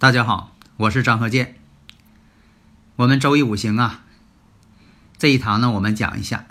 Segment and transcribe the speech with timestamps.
[0.00, 1.56] 大家好，我是张和建。
[2.96, 4.02] 我们周易五行啊，
[5.18, 6.46] 这一堂呢，我们讲一下，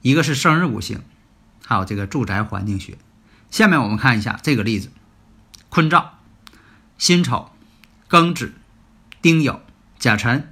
[0.00, 1.02] 一个是生日五行，
[1.62, 2.96] 还有这个住宅环境学。
[3.50, 4.90] 下面我们看一下这个例子：
[5.68, 6.14] 坤兆、
[6.96, 7.50] 辛丑、
[8.08, 8.54] 庚子、
[9.20, 9.60] 丁酉、
[9.98, 10.50] 甲辰。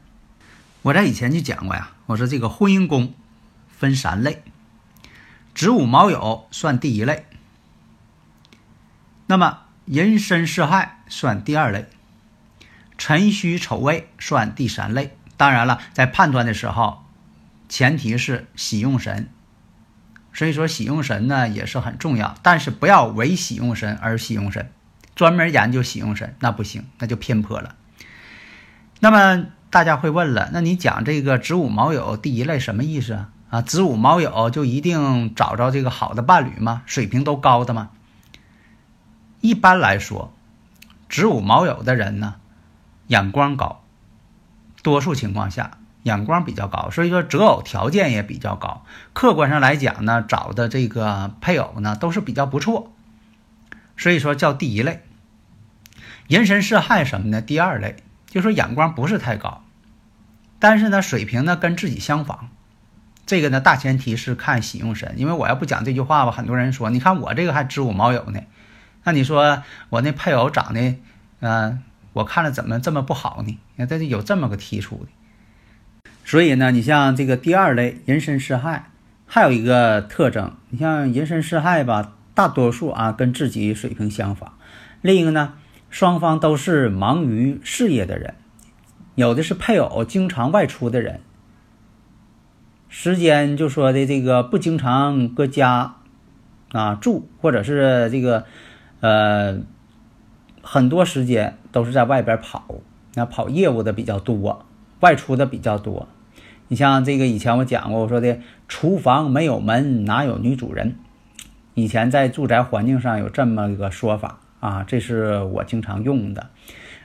[0.82, 3.14] 我在以前就讲过呀，我说这个婚姻宫
[3.70, 4.44] 分三类，
[5.54, 7.24] 子午卯酉算第一类，
[9.28, 11.86] 那么寅申巳亥算第二类。
[12.98, 15.16] 辰戌丑未算第三类。
[15.36, 17.04] 当然了，在判断的时候，
[17.68, 19.28] 前提是喜用神。
[20.32, 24.70] 所以说喜用神呢也是很重要，但是不要为喜用神而喜用神，
[25.14, 27.74] 专门研究喜用神那不行，那就偏颇了。
[29.00, 33.30] 那么大家会问了，那你讲这个子午卯酉第一类什么意思啊？
[33.48, 36.82] 啊，子午卯酉就一定找着这个好的伴侣吗？
[36.84, 37.90] 水平都高的吗？
[39.40, 40.35] 一般来说，
[41.08, 42.36] 子午卯酉的人呢。
[43.08, 43.84] 眼光高，
[44.82, 48.84] 多数情况下眼光比较高，所以说择偶条件也比较高。
[49.12, 52.92] 客观上来讲呢，找的这个配偶呢都是比较不错，
[53.96, 55.04] 所以说叫第一类。
[56.26, 57.40] 寅申是亥什么呢？
[57.40, 57.94] 第二类，
[58.26, 59.62] 就说眼光不是太高，
[60.58, 62.48] 但是呢水平呢跟自己相仿。
[63.24, 68.40] 这个呢大前提是看喜用神，因为我要不讲这句话吧，很多人说，你看我这个还子午卯酉呢，
[69.06, 70.96] 那你说我那配偶长得，
[71.40, 71.82] 嗯。
[72.12, 73.58] 我看了怎么这么不好呢？
[73.74, 76.10] 你看，这是有这么个提出的。
[76.24, 78.88] 所以呢，你像这个第二类寅申巳亥，
[79.26, 84.54] 还有一个特征，你像寅申巳亥吧，大多数啊跟自己水平相仿。
[85.02, 85.52] 另一个呢，
[85.90, 88.34] 双方都是忙于事业的人，
[89.14, 91.20] 有的是配偶经常外出的人，
[92.88, 95.96] 时间就说的这个不经常搁家
[96.72, 98.46] 啊住，或者是这个
[99.00, 99.60] 呃。
[100.68, 102.66] 很多时间都是在外边跑，
[103.14, 104.66] 那跑业务的比较多，
[104.98, 106.08] 外出的比较多。
[106.66, 110.96] 你像这个以前我讲过，我说的厨房没有门，哪有女主人？
[111.74, 116.48] 以前在住宅环境上有这么一个说法啊，这是我经常用的。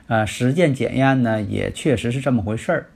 [0.08, 2.86] 呃，实践检验呢，也确实是这么回事儿。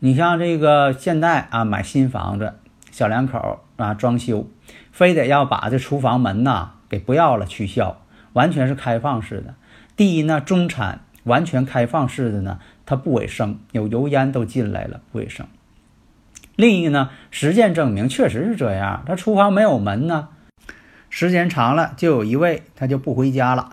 [0.00, 2.52] 你像这个现在啊，买新房子，
[2.90, 4.46] 小两口啊装修，
[4.92, 8.02] 非得要把这厨房门呐给不要了，取消，
[8.36, 9.54] 完全是开放式的。
[9.96, 15.46] 第一呢，中产完全开放式的呢，它不卫生，有油烟都进来了，不卫生。
[16.54, 20.28] 另一个呢，实践证明确实是这样，他厨房没有门呢，
[21.08, 23.70] 时间长了就有一位他就不回家了，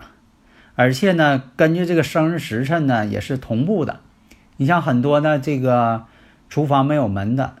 [0.76, 4.00] 而且呢，根据这个生日时辰呢也是同步的。
[4.56, 6.06] 你像很多呢，这个
[6.48, 7.56] 厨房没有门的，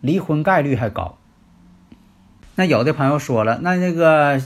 [0.00, 1.18] 离婚概率还高。
[2.54, 4.40] 那有的朋友说了，那那个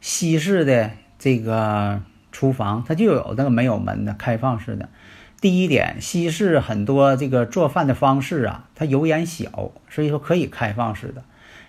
[0.00, 0.90] 西式的
[1.24, 2.02] 这个。
[2.36, 4.88] 厨房它就有那个没有门的开放式的。
[5.40, 11.22] 第一点，西式很多这个做饭的方式啊，它油烟小，所以说可以开放式的。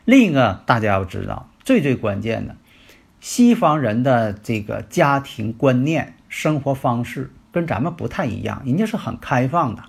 [0.06, 2.56] 另一个大家要知道，最最关键的，
[3.20, 9.84] 西方人的这个家庭观念、生活方式跟咱们不太一样，人家是很开放的，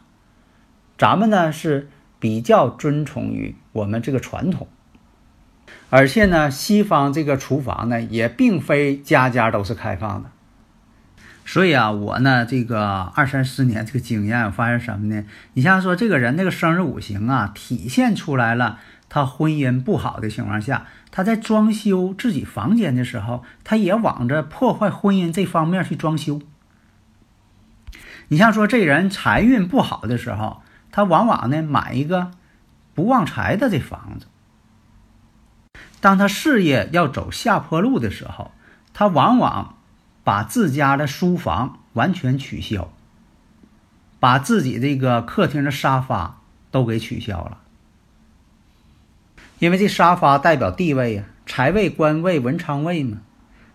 [0.99, 1.88] 咱们呢是
[2.21, 4.69] 比较遵从于我们这个传统，
[5.91, 10.31] 而且呢，西方这个厨房呢也并非家家都是开放的。
[11.44, 15.25] 所以啊，我呢这个二三十年这个经验，我发现什么呢？
[15.53, 26.43] 你像说这个人那个生日五行啊，体现出来了，他婚姻不好的情况下，他在装修自己房间的时候，他也往着破坏婚姻这方面去装修。
[28.26, 32.32] 你像说这人财运不好的时候，他往往呢买一个
[32.93, 34.26] 不旺财的这房子。
[36.00, 38.52] 当他事业要走下坡路的时候，
[38.93, 39.72] 他往往。
[40.26, 42.93] 把自家的书房完全取消，
[44.19, 46.40] 把自己这个客厅的沙发
[46.72, 47.58] 都给取消了，
[49.60, 53.19] 因为这沙发代表地位呀，财位、官位、文昌位嘛。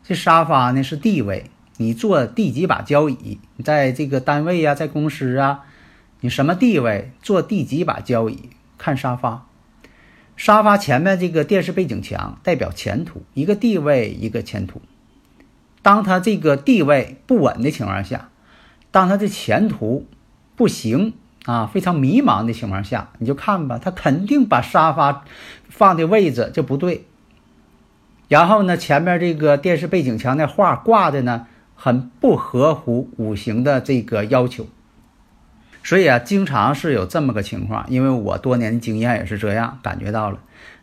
[0.04, 5.62] 这沙发呢是地位，你坐第几把交椅，你在这个单位呀，在公司啊，
[6.20, 9.48] 你什么地位，坐第几把交椅，看沙发。
[10.36, 14.82] 沙发前面这个电视背景墙代表前途，一个地位，一个前途。
[15.84, 18.30] 当他这个地位不稳的情况下，
[18.92, 20.08] 当他的前途
[20.56, 21.14] 不行
[21.46, 25.26] 啊，非常迷茫的情况下，你就看吧，他肯定把沙发
[25.70, 27.06] 放的位置就不对。
[28.28, 34.68] 然后呢，前面这个电视背景墙的画挂的呢，很不合乎五行的这个要求。
[35.84, 40.40] 所以啊，经常是有这么个情况，因为我多年的经验也是这样感觉到了。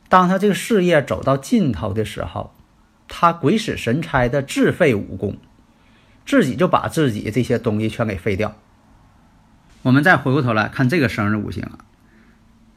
[0.09, 2.53] 当他这个事业走到尽头的时候，
[3.07, 5.37] 他鬼使神差的自废武功，
[6.27, 8.57] 自己就把自己这些东西全给废掉。
[9.83, 11.79] 我们再回过头来看这个生日五行啊，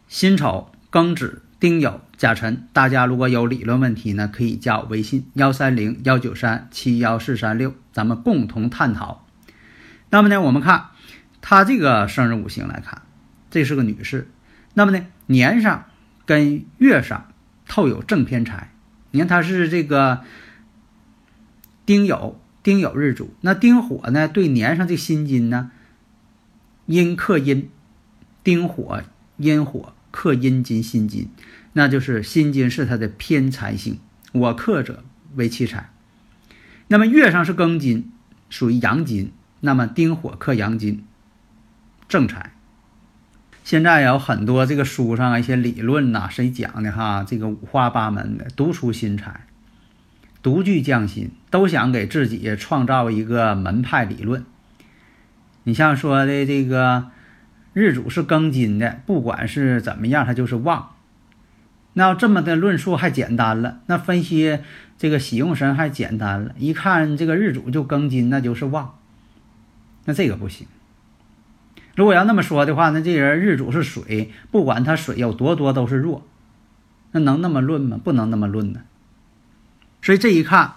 [0.08, 2.68] 辛丑、庚子、丁酉、甲辰。
[2.72, 9.26] 大家如果有理论问题呢，可以加我微信幺三零幺九三七幺四三六，咱们共同探讨。
[10.12, 10.86] 那么呢，我们看。
[11.42, 13.02] 她这个生日五行来看，
[13.50, 14.30] 这是个女士。
[14.74, 15.86] 那么呢，年上
[16.26, 17.34] 跟月上
[17.68, 18.72] 透有正偏财。
[19.12, 20.22] 你看她是这个
[21.86, 23.34] 丁酉，丁酉日主。
[23.42, 25.72] 那丁火呢，对年上这辛金呢，
[26.86, 27.70] 阴克阴，
[28.44, 29.04] 丁火
[29.38, 31.30] 阴火克阴金辛金，
[31.74, 34.00] 那就是辛金是它的偏财星。
[34.32, 35.04] 我克者
[35.36, 35.90] 为七财。
[36.88, 38.12] 那么月上是庚金，
[38.50, 39.34] 属于阳金。
[39.60, 41.04] 那么丁火克阳金。
[42.12, 42.52] 正财，
[43.64, 47.24] 现在有很多这个书上一些理论呐，谁讲的哈？
[47.26, 49.46] 这个五花八门的，独出心裁，
[50.44, 54.44] 独具匠心，都想给自己创造一个门派理论。
[55.64, 57.12] 你像说的这个
[57.72, 60.90] 日主是庚金的，不管是怎么样，他就是旺。
[61.94, 64.60] 那这么的论述还简单了，那分析
[64.98, 68.98] 这个喜用神还简单了，一看这个日主就庚金，那就是旺。
[70.04, 70.68] 那这个不行。
[71.96, 76.26] 如果要那么说的话，那这人日主是水，不管他水有多多都是弱，
[77.12, 78.00] 那能那么论吗？
[78.02, 78.82] 不能那么论呢。
[80.02, 80.76] 所以这一看，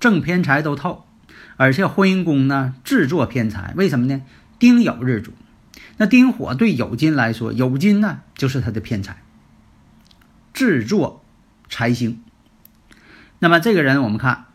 [0.00, 1.06] 正偏财都透，
[1.56, 4.22] 而且婚姻宫呢制作偏财，为什么呢？
[4.58, 5.32] 丁酉日主，
[5.96, 9.22] 那丁火对酉金来说，酉金呢就是他的偏财，
[10.52, 11.24] 制作
[11.68, 12.20] 财星。
[13.38, 14.46] 那么这个人我们看，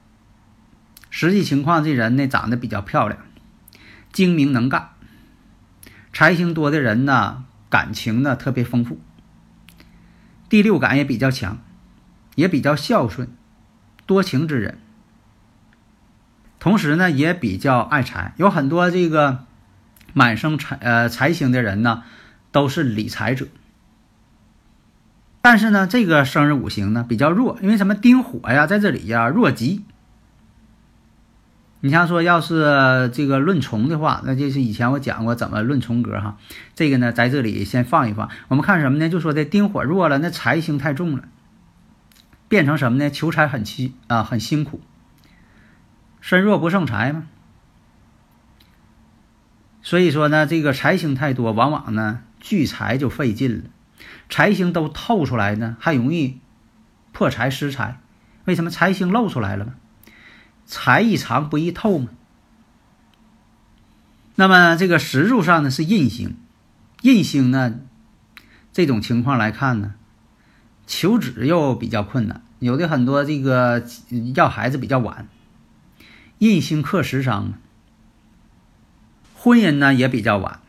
[1.10, 3.22] 实际情况，这人呢长得比较漂亮，
[4.12, 4.90] 精明能干。
[6.14, 9.00] 财星多的人呢，感情呢特别丰富，
[10.48, 11.58] 第六感也比较强，
[12.36, 13.30] 也比较孝顺，
[14.06, 14.78] 多情之人。
[16.60, 19.46] 同时呢，也比较爱财，有很多这个
[20.14, 22.04] 满生财呃财星的人呢，
[22.52, 23.48] 都是理财者。
[25.42, 27.96] 但是呢，这个生日五行呢比较弱，因为什么？
[27.96, 29.84] 丁火呀，在这里呀弱极。
[31.86, 36.38] 你像说，要是这个论重的话，那就是以前我讲过怎么论重格哈。
[36.76, 38.30] 这个呢，在这里先放一放。
[38.48, 39.10] 我们看什么呢？
[39.10, 41.26] 就说这丁火弱了，那财星太重了，
[42.48, 43.10] 变成什么呢？
[43.10, 44.80] 求财很辛啊，很辛苦。
[46.22, 47.28] 身弱不胜财嘛。
[49.82, 53.64] 所以说呢，这个财星太多，往往呢聚财就费劲了。
[54.30, 56.40] 财星都透出来呢，还容易
[57.12, 58.00] 破财失财。
[58.46, 59.74] 为什么财星露出来了吗？
[60.74, 62.10] 财易藏不易透嘛。
[64.34, 66.36] 那么这个石柱上呢是印星，
[67.04, 67.76] 印星呢
[68.72, 69.94] 这种情况来看呢，
[70.88, 73.86] 求子又比较困难，有的很多这个
[74.34, 75.28] 要孩子比较晚。
[76.40, 77.54] 印星克食伤，
[79.36, 80.60] 婚姻呢也比较晚，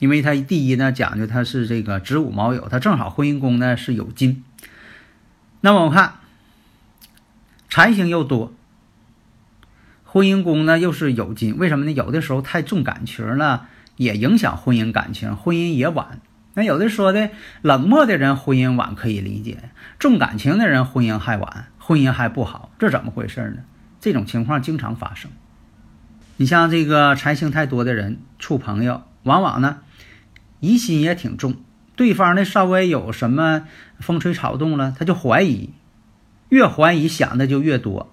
[0.00, 4.42] 因为他第一呢讲究他是这个子午卯酉，他正好婚姻宫呢是有金。
[5.60, 6.14] 那么我看
[7.68, 8.52] 财星又多。
[10.12, 11.92] 婚姻宫呢又是有金，为什么呢？
[11.92, 16.18] 有的时候太重感情了，也影响婚姻感情，婚姻也晚。
[16.54, 17.30] 那有的说的
[17.62, 23.62] 冷漠的人婚姻晚可以理解，重感情的人婚姻还晚，婚姻还不好，这怎么回事呢？
[24.00, 25.30] 这种情况经常发生。
[26.38, 29.78] 你像这个财星太多的人处朋友，往往呢
[30.58, 31.54] 疑心也挺重，
[31.94, 33.68] 对方呢稍微有什么
[34.00, 35.70] 风吹草动了，他就怀疑，
[36.48, 38.12] 越怀疑想的就越多。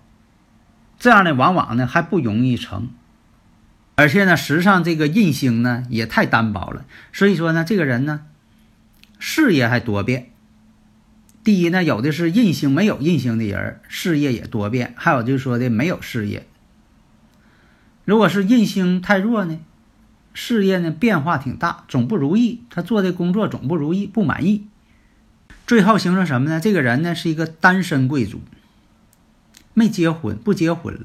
[0.99, 2.89] 这样呢，往往呢还不容易成，
[3.95, 6.85] 而且呢，实际上这个印星呢也太单薄了。
[7.13, 8.21] 所以说呢，这个人呢，
[9.19, 10.31] 事业还多变。
[11.43, 16.45] 第一呢，有的是印星没有印星的人，事业也多变；还有就是说的没有事业。
[18.03, 19.59] 如果是印星太弱呢，
[20.33, 24.67] 事业呢变化挺大，总不如意，他做的工作总不如意，不满意。
[25.65, 26.59] 最后形成什么呢？
[26.59, 28.41] 这个人呢是一个单身贵族。
[29.77, 31.01] 没结婚，不结婚了。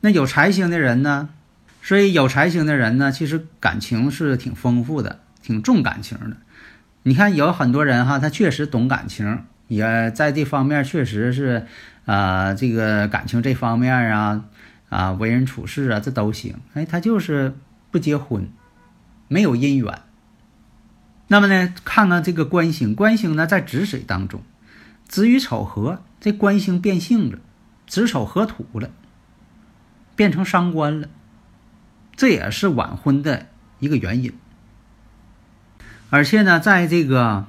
[0.00, 1.28] 那有财星的人呢，
[1.80, 6.36] 所以有财星的人呢，其实感情是挺丰富的，挺重感情的。
[7.04, 11.68] 你看有很多人哈，他确实懂感情，也在这方面确实是，
[12.06, 14.44] 啊，这个感情这方面啊，
[14.88, 16.56] 啊，为人处事啊，这都行。
[16.74, 17.54] 哎，他就是
[17.92, 18.48] 不结婚，
[19.28, 20.00] 没有姻缘。
[21.28, 24.42] 那么呢，看看这个官星，官星呢在止水当中，
[25.08, 27.38] 子与丑合，这官星变性了，
[27.86, 28.90] 子丑合土了，
[30.14, 31.08] 变成伤官了。
[32.16, 33.46] 这也是晚婚的
[33.78, 34.32] 一个原因，
[36.08, 37.46] 而且呢，在这个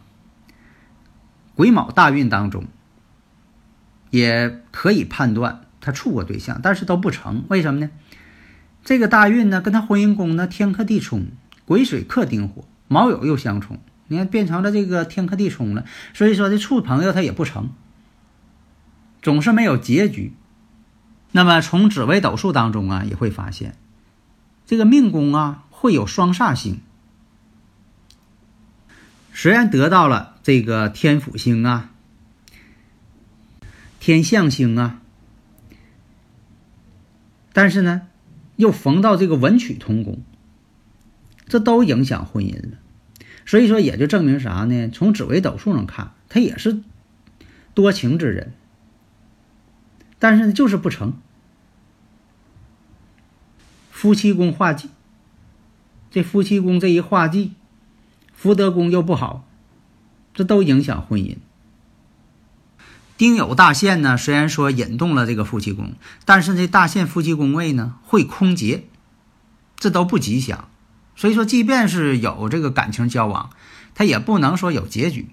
[1.56, 2.66] 癸卯大运当中，
[4.10, 7.46] 也可以判断他处过对象，但是都不成。
[7.48, 7.90] 为什么呢？
[8.84, 11.28] 这个大运呢，跟他婚姻宫呢天克地冲，
[11.66, 15.86] 癸水克丁火，卯酉又相冲，你看变成了这个天克地冲了。
[16.14, 17.70] 所以说，这处朋友他也不成，
[19.22, 20.34] 总是没有结局。
[21.32, 23.76] 那么从紫微斗数当中啊，也会发现。
[24.66, 26.80] 这个命宫啊，会有双煞星。
[29.34, 31.92] 虽然得到了这个天府星啊、
[34.00, 35.02] 天象星啊，
[37.54, 38.08] 但是呢，
[38.56, 40.24] 又逢到这个文曲同宫，
[41.48, 42.78] 这都影响婚姻了。
[43.48, 44.90] 所以说，也就证明啥呢？
[44.90, 46.84] 从紫微斗数上看，他也是
[47.74, 48.54] 多情之人，
[50.20, 51.14] 但是呢，就是不成。
[53.90, 54.90] 夫妻宫化忌，
[56.12, 57.54] 这夫妻宫这一化忌，
[58.34, 59.48] 福德宫又不好，
[60.34, 61.38] 这都影响婚姻。
[63.16, 65.94] 丁酉大限呢，虽然说引动了这个夫妻宫，
[66.26, 68.84] 但是这大限夫妻宫位呢会空劫，
[69.78, 70.70] 这都不吉祥。
[71.18, 73.50] 所以说，即便是有这个感情交往，
[73.94, 75.28] 他也不能说有结局。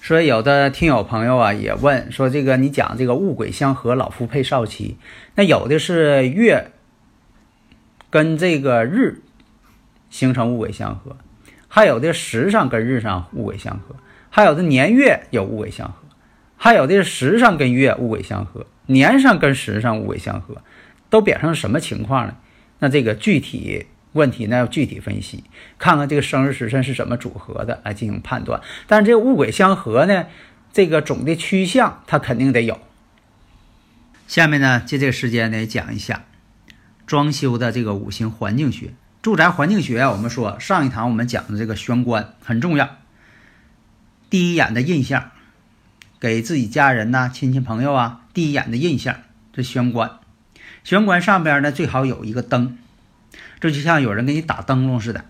[0.00, 4.96] 所以有的听友朋友啊也问说，这个你讲这个戊癸相合，老夫配少妻，
[5.34, 6.72] 那有的是月。
[8.10, 9.22] 跟这个日
[10.10, 11.16] 形成戊癸相合，
[11.66, 13.96] 还有的时上跟日上戊癸相合，
[14.28, 15.94] 还有的年月有戊癸相合，
[16.58, 20.58] 还有的时上跟月戊癸相合，年上跟时上戊癸相合，
[21.08, 22.36] 都表成什么情况呢？
[22.80, 25.44] 那这个具体问题呢要具体分析，
[25.78, 28.60] 看看这个生日时辰是怎么组合的来进行判断。
[28.86, 30.26] 但是这个戊癸相合呢，
[30.72, 32.80] 这个总的趋向它肯定得有。
[34.26, 36.24] 下面呢，借这个时间呢讲一下。
[37.04, 42.88] 装修的这个五行环境学，住宅环境学啊，我们说上一堂我们讲的这个玄关很重要。
[44.30, 45.32] 第一眼的印象，
[46.18, 49.16] 给自己家人呐、亲戚朋友啊，第一眼的印象，
[49.52, 50.12] 这玄关。
[50.84, 52.78] 玄关上边呢最好有一个灯，
[53.62, 55.24] 这就像有人给你打灯笼似的。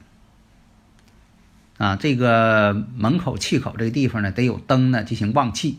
[1.77, 5.79] 啊，这个门口气口这个地方呢得有灯呢进行旺气。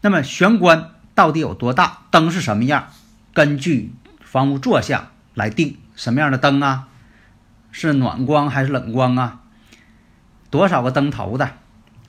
[0.00, 2.04] 那么玄关到底有多大？
[2.10, 2.88] 灯是什么样？
[3.32, 3.92] 根据。
[4.20, 6.88] 房屋坐向来定什么样的灯啊？
[7.70, 9.42] 是暖光还是冷光啊？
[10.50, 11.52] 多少个灯头的？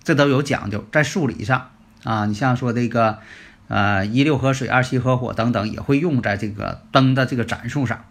[0.04, 1.70] 这都有讲究，在数理上
[2.04, 2.25] 啊。
[2.25, 3.20] 你像说这个，
[3.68, 8.06] 呃，一六合水，二七合火等等，也会用在这个灯的这个盏数上。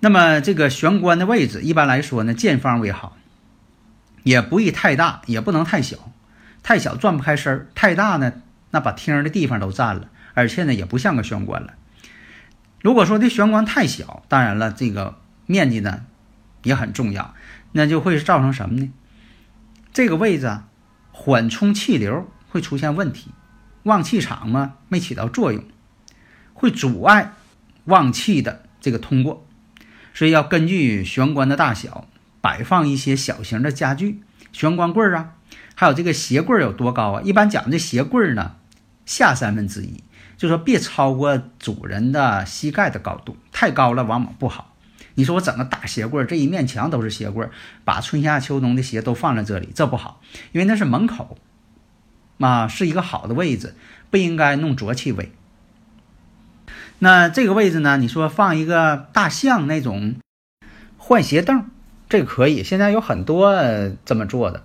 [0.00, 3.16] 那么这个玄关的位置，一般来说呢，见方为好，
[4.22, 6.12] 也不宜太大，也不能太小，
[6.62, 8.34] 太小转不开身儿，太大呢，
[8.70, 11.74] 那把厅的地方都占了，而且呢，也不像个玄关了。
[12.82, 16.04] 如果说这玄关太小，当然了，这个面积呢
[16.62, 17.34] 也很重要，
[17.72, 18.92] 那就会造成什么呢？
[19.94, 20.68] 这个位置啊，
[21.12, 23.30] 缓冲气流会出现问题，
[23.84, 25.64] 旺气场嘛没起到作用，
[26.52, 27.32] 会阻碍
[27.84, 29.46] 旺气的这个通过，
[30.14, 32.08] 所以要根据玄关的大小
[32.40, 35.34] 摆放一些小型的家具，玄关柜啊，
[35.74, 37.22] 还有这个鞋柜有多高啊？
[37.22, 38.54] 一般讲这鞋柜呢
[39.04, 40.02] 下三分之一。
[40.36, 44.74] 就说别超过主人的膝盖的高度，太高了往往不好。
[45.14, 47.48] 你说我整个大鞋柜，这一面墙都是鞋柜，
[47.84, 51.38] 把春夏秋冬的鞋都放在这里，这不好，因为那是门口，
[52.38, 53.76] 啊，是一个好的位置，
[54.10, 55.32] 不应该弄浊气味。
[56.98, 57.96] 那这个位置呢？
[57.96, 60.14] 你说放一个大象那种
[60.96, 61.66] 换鞋凳，
[62.08, 63.54] 这个可以，现在有很多
[64.04, 64.62] 这么做的。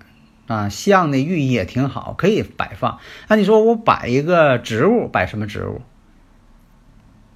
[0.48, 2.98] 啊，象的寓意也挺好，可以摆放。
[3.28, 5.82] 那你说我摆一个植物，摆什么植物？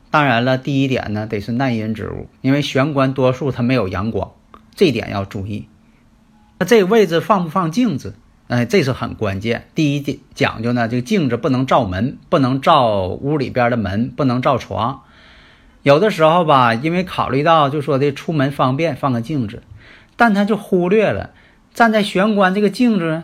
[0.10, 4.32] 当然了，第一点呢，得是耐阴植物，因为玄关多数它没有阳光，
[4.74, 5.68] 这点要注意。
[6.58, 8.16] 那这个位置放不放镜子？
[8.54, 9.68] 哎，这是很关键。
[9.74, 15.02] 第一点讲究呢，这个镜子不能照门，不能照屋里边的门，不能照床。
[15.82, 19.64] 有的时候吧，因为考虑到就说这出门方便，放个镜子，
[20.16, 21.32] 但他就忽略了。
[21.74, 23.24] 站在玄关这个镜子，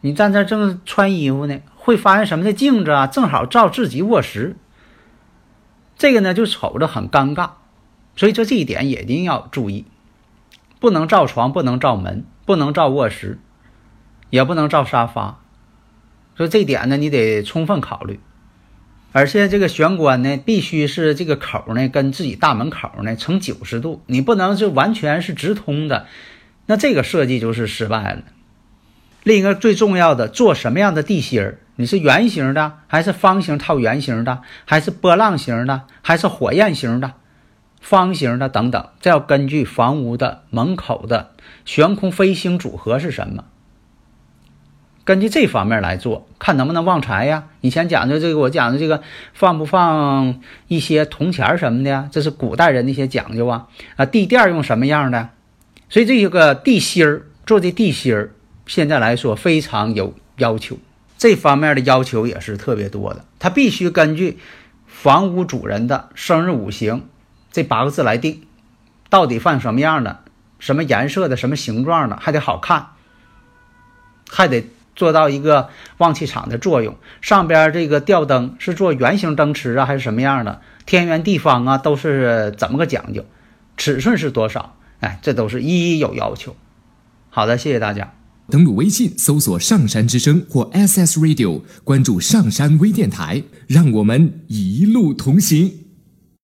[0.00, 2.44] 你站这正穿衣服呢，会发现什么？
[2.44, 4.56] 这镜子啊，正好照自己卧室。
[5.96, 7.50] 这个呢，就瞅着很尴尬。
[8.16, 9.84] 所以说这一点也一定要注意，
[10.80, 13.38] 不能照床，不能照门，不能照卧室，
[14.30, 15.40] 也不能照沙发。
[16.36, 18.20] 所以这点呢，你得充分考虑。
[19.12, 26.06] 而且这个玄关呢，必须是这个口呢跟自己大门口呢成九十度，你不能是完全是直通的，
[26.66, 28.22] 那这个设计就是失败了。
[29.22, 31.60] 另一个最重要的，做什么样的地心儿？
[31.76, 37.14] 你是圆形的，还是方形套圆形的，还是波浪形的，还是火焰形的、
[37.80, 38.88] 方形的等等？
[39.00, 41.30] 这要根据房屋的门口的
[41.64, 43.44] 悬空飞星组合是什么。
[45.04, 47.44] 根据这方面来做，看能不能旺财呀？
[47.60, 49.02] 以前讲的这个，我讲的这个
[49.34, 52.08] 放不放一些铜钱什么的呀？
[52.10, 53.68] 这是古代人的一些讲究啊。
[53.96, 55.28] 啊，地垫用什么样的？
[55.90, 58.30] 所以这个地心儿做的地心儿，
[58.66, 60.78] 现在来说非常有要求，
[61.18, 63.26] 这方面的要求也是特别多的。
[63.38, 64.38] 它必须根据
[64.86, 67.06] 房屋主人的生日五行
[67.52, 68.46] 这八个字来定，
[69.10, 70.20] 到底放什么样的、
[70.58, 72.86] 什么颜色的、什么形状的，还得好看，
[74.30, 74.64] 还得。
[74.94, 80.60] 做到一个旺气场的作用，上边这个吊灯是做圆形灯池啊，还是什么样的？
[80.86, 83.24] 天圆地方啊，都是怎么个讲究？
[83.76, 84.76] 尺寸是多少？
[85.00, 86.54] 哎，这都是一一有要求。
[87.30, 88.14] 好的，谢谢大家。
[88.50, 95.83] 登录微信搜索“上山之声”或 SS Radio，关注上山微电台，让我们一路同行。